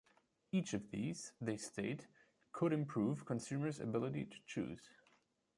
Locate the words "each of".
0.51-0.89